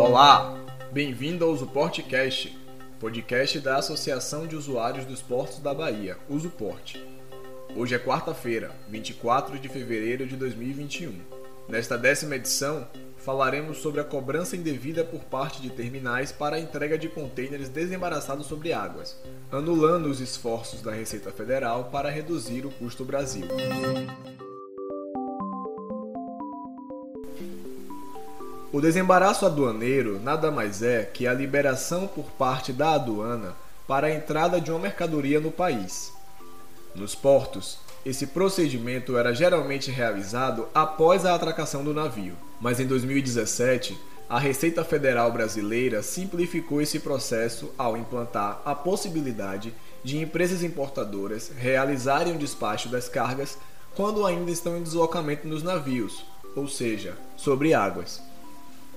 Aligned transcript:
Olá, 0.00 0.56
bem-vindo 0.92 1.44
ao 1.44 1.50
Usuportcast, 1.50 2.56
podcast 2.98 3.60
da 3.60 3.76
Associação 3.76 4.46
de 4.46 4.56
Usuários 4.56 5.04
dos 5.04 5.20
Portos 5.20 5.58
da 5.58 5.74
Bahia, 5.74 6.16
Usuporte. 6.28 7.06
Hoje 7.76 7.94
é 7.94 7.98
quarta-feira, 7.98 8.70
24 8.88 9.58
de 9.58 9.68
fevereiro 9.68 10.26
de 10.26 10.36
2021. 10.36 11.20
Nesta 11.68 11.98
décima 11.98 12.36
edição, 12.36 12.86
falaremos 13.18 13.78
sobre 13.78 14.00
a 14.00 14.04
cobrança 14.04 14.56
indevida 14.56 15.04
por 15.04 15.24
parte 15.24 15.60
de 15.60 15.68
terminais 15.68 16.32
para 16.32 16.56
a 16.56 16.60
entrega 16.60 16.96
de 16.96 17.08
contêineres 17.08 17.68
desembaraçados 17.68 18.46
sobre 18.46 18.72
águas, 18.72 19.20
anulando 19.52 20.06
os 20.06 20.20
esforços 20.20 20.80
da 20.80 20.92
Receita 20.92 21.30
Federal 21.30 21.90
para 21.92 22.08
reduzir 22.08 22.64
o 22.64 22.70
custo 22.70 23.04
Brasil. 23.04 23.46
O 28.76 28.80
desembaraço 28.82 29.46
aduaneiro 29.46 30.20
nada 30.22 30.50
mais 30.50 30.82
é 30.82 31.02
que 31.02 31.26
a 31.26 31.32
liberação 31.32 32.06
por 32.06 32.26
parte 32.32 32.74
da 32.74 32.90
aduana 32.90 33.56
para 33.88 34.08
a 34.08 34.14
entrada 34.14 34.60
de 34.60 34.70
uma 34.70 34.78
mercadoria 34.78 35.40
no 35.40 35.50
país. 35.50 36.12
Nos 36.94 37.14
portos, 37.14 37.78
esse 38.04 38.26
procedimento 38.26 39.16
era 39.16 39.34
geralmente 39.34 39.90
realizado 39.90 40.68
após 40.74 41.24
a 41.24 41.34
atracação 41.34 41.82
do 41.82 41.94
navio, 41.94 42.34
mas 42.60 42.78
em 42.78 42.86
2017, 42.86 43.98
a 44.28 44.38
Receita 44.38 44.84
Federal 44.84 45.32
brasileira 45.32 46.02
simplificou 46.02 46.82
esse 46.82 46.98
processo 47.00 47.72
ao 47.78 47.96
implantar 47.96 48.60
a 48.62 48.74
possibilidade 48.74 49.72
de 50.04 50.18
empresas 50.18 50.62
importadoras 50.62 51.50
realizarem 51.56 52.34
o 52.34 52.38
despacho 52.38 52.90
das 52.90 53.08
cargas 53.08 53.56
quando 53.94 54.26
ainda 54.26 54.50
estão 54.50 54.76
em 54.76 54.82
deslocamento 54.82 55.48
nos 55.48 55.62
navios, 55.62 56.26
ou 56.54 56.68
seja, 56.68 57.16
sobre 57.38 57.72
águas. 57.72 58.20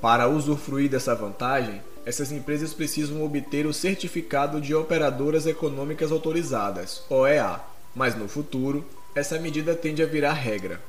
Para 0.01 0.29
usufruir 0.29 0.89
dessa 0.89 1.13
vantagem, 1.13 1.81
essas 2.05 2.31
empresas 2.31 2.73
precisam 2.73 3.23
obter 3.23 3.65
o 3.65 3.73
Certificado 3.73 4.61
de 4.61 4.73
Operadoras 4.73 5.45
Econômicas 5.45 6.11
Autorizadas, 6.11 7.03
OEA, 7.09 7.59
mas 7.93 8.15
no 8.15 8.27
futuro, 8.27 8.85
essa 9.13 9.37
medida 9.37 9.75
tende 9.75 10.01
a 10.01 10.05
virar 10.05 10.33
regra. 10.33 10.79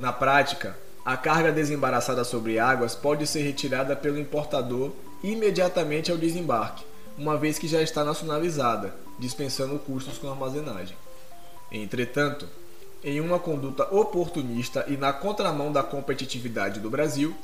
Na 0.00 0.12
prática, 0.12 0.76
a 1.04 1.16
carga 1.16 1.52
desembaraçada 1.52 2.24
sobre 2.24 2.58
águas 2.58 2.94
pode 2.94 3.24
ser 3.26 3.42
retirada 3.42 3.94
pelo 3.94 4.18
importador 4.18 4.90
imediatamente 5.22 6.10
ao 6.10 6.18
desembarque, 6.18 6.84
uma 7.16 7.36
vez 7.36 7.56
que 7.56 7.68
já 7.68 7.80
está 7.80 8.04
nacionalizada, 8.04 8.94
dispensando 9.18 9.78
custos 9.78 10.18
com 10.18 10.28
armazenagem. 10.28 10.96
Entretanto, 11.70 12.48
em 13.04 13.20
uma 13.20 13.38
conduta 13.38 13.84
oportunista 13.94 14.84
e 14.88 14.96
na 14.96 15.12
contramão 15.12 15.70
da 15.70 15.82
competitividade 15.82 16.80
do 16.80 16.90
Brasil, 16.90 17.34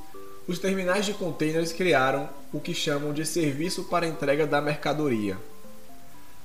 os 0.48 0.58
terminais 0.58 1.04
de 1.04 1.12
contêineres 1.12 1.72
criaram 1.72 2.26
o 2.54 2.58
que 2.58 2.72
chamam 2.72 3.12
de 3.12 3.26
Serviço 3.26 3.84
para 3.84 4.08
Entrega 4.08 4.46
da 4.46 4.62
Mercadoria. 4.62 5.36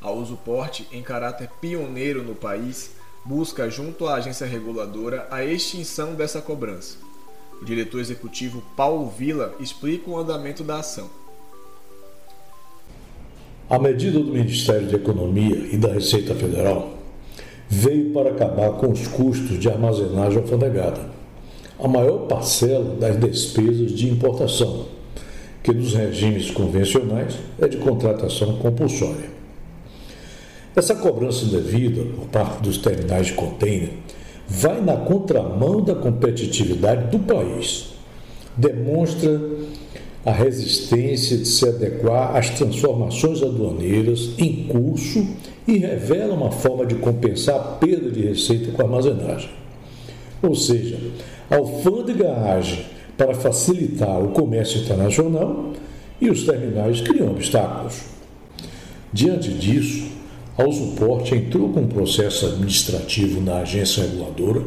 A 0.02 0.12
Usuporte, 0.12 0.86
em 0.92 1.02
caráter 1.02 1.50
pioneiro 1.62 2.22
no 2.22 2.36
país, 2.36 2.92
busca, 3.24 3.70
junto 3.70 4.06
à 4.06 4.16
agência 4.16 4.46
reguladora, 4.46 5.26
a 5.32 5.46
extinção 5.46 6.16
dessa 6.16 6.42
cobrança. 6.42 6.98
O 7.62 7.64
diretor 7.64 8.02
executivo 8.02 8.62
Paulo 8.76 9.10
Vila 9.10 9.56
explica 9.58 10.10
o 10.10 10.18
andamento 10.18 10.66
da 10.66 10.80
ação. 10.80 11.10
A 13.70 13.80
medida 13.80 14.20
do 14.20 14.34
Ministério 14.34 14.90
da 14.90 14.98
Economia 14.98 15.56
e 15.72 15.78
da 15.78 15.88
Receita 15.88 16.36
Federal 16.36 16.98
veio 17.70 18.12
para 18.12 18.32
acabar 18.32 18.72
com 18.74 18.92
os 18.92 19.08
custos 19.08 19.58
de 19.58 19.70
armazenagem 19.70 20.40
alfandegada 20.40 21.23
a 21.80 21.88
maior 21.88 22.28
parcela 22.28 22.96
das 22.96 23.20
despesas 23.20 23.92
de 23.92 24.10
importação, 24.10 24.86
que 25.62 25.74
nos 25.74 25.94
regimes 25.94 26.52
convencionais 26.52 27.36
é 27.60 27.68
de 27.68 27.78
contratação 27.78 28.58
compulsória. 28.58 29.32
Essa 30.76 30.96
cobrança 30.96 31.46
indevida 31.46 32.04
por 32.16 32.28
parte 32.28 32.64
dos 32.64 32.78
terminais 32.78 33.28
de 33.28 33.34
container 33.34 33.92
vai 34.48 34.82
na 34.82 34.98
contramão 34.98 35.82
da 35.82 35.96
competitividade 35.96 37.12
do 37.12 37.20
país. 37.20 37.94
Demonstra 38.58 39.40
a 40.26 40.32
resistência 40.32 41.38
de 41.38 41.46
se 41.46 41.68
adequar 41.68 42.36
às 42.36 42.50
transformações 42.50 43.44
aduaneiras 43.44 44.32
em 44.38 44.68
curso 44.68 45.26
e 45.68 45.78
revela 45.78 46.34
uma 46.34 46.52
forma 46.52 46.86
de 46.86 46.96
compensar 46.96 47.56
a 47.56 47.60
perda 47.60 48.10
de 48.10 48.22
receita 48.22 48.72
com 48.72 48.82
a 48.82 48.86
armazenagem. 48.86 49.50
Ou 50.42 50.56
seja, 50.56 51.00
alfândega 51.56 52.34
age 52.56 52.86
para 53.16 53.34
facilitar 53.36 54.22
o 54.22 54.30
comércio 54.30 54.82
internacional 54.82 55.72
e 56.20 56.30
os 56.30 56.44
terminais 56.44 57.02
criam 57.02 57.30
obstáculos. 57.30 58.02
Diante 59.12 59.54
disso, 59.54 60.12
a 60.58 60.64
Usuporte 60.64 61.36
entrou 61.36 61.70
com 61.70 61.82
um 61.82 61.88
processo 61.88 62.48
administrativo 62.48 63.40
na 63.42 63.58
agência 63.58 64.04
reguladora 64.04 64.64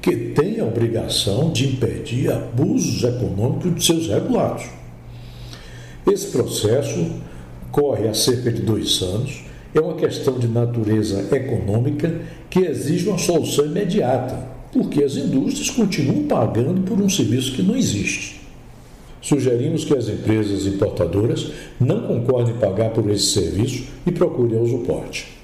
que 0.00 0.16
tem 0.16 0.60
a 0.60 0.64
obrigação 0.64 1.50
de 1.50 1.68
impedir 1.68 2.30
abusos 2.30 3.04
econômicos 3.04 3.74
de 3.74 3.84
seus 3.84 4.08
regulados. 4.08 4.64
Esse 6.06 6.26
processo 6.28 7.06
corre 7.70 8.08
há 8.08 8.14
cerca 8.14 8.50
de 8.50 8.62
dois 8.62 9.00
anos, 9.00 9.44
é 9.72 9.80
uma 9.80 9.94
questão 9.94 10.38
de 10.38 10.48
natureza 10.48 11.24
econômica 11.34 12.20
que 12.50 12.60
exige 12.60 13.08
uma 13.08 13.18
solução 13.18 13.64
imediata 13.64 14.51
porque 14.72 15.04
as 15.04 15.16
indústrias 15.16 15.70
continuam 15.70 16.26
pagando 16.26 16.82
por 16.82 17.00
um 17.00 17.08
serviço 17.08 17.54
que 17.54 17.62
não 17.62 17.76
existe. 17.76 18.40
Sugerimos 19.20 19.84
que 19.84 19.96
as 19.96 20.08
empresas 20.08 20.66
importadoras 20.66 21.52
não 21.78 22.06
concordem 22.06 22.54
em 22.54 22.58
pagar 22.58 22.90
por 22.90 23.08
esse 23.08 23.26
serviço 23.26 23.84
e 24.04 24.10
procurem 24.10 24.60
o 24.60 24.66
suporte. 24.66 25.38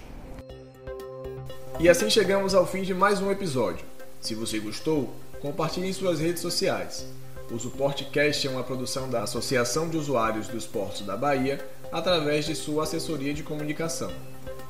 E 1.79 1.89
assim 1.89 2.11
chegamos 2.11 2.55
ao 2.55 2.67
fim 2.67 2.83
de 2.83 2.93
mais 2.93 3.21
um 3.21 3.31
episódio. 3.31 3.87
Se 4.21 4.35
você 4.35 4.59
gostou, 4.59 5.11
compartilhe 5.41 5.87
em 5.89 5.93
suas 5.93 6.19
redes 6.19 6.43
sociais. 6.43 7.07
O 7.53 7.59
Suportecast 7.59 8.47
é 8.47 8.51
uma 8.51 8.65
produção 8.65 9.09
da 9.09 9.23
Associação 9.23 9.89
de 9.89 9.97
Usuários 9.97 10.49
dos 10.49 10.67
Portos 10.67 11.03
da 11.03 11.17
Bahia 11.17 11.65
através 11.93 12.47
de 12.47 12.57
sua 12.57 12.83
assessoria 12.83 13.33
de 13.33 13.45
comunicação. 13.45 14.11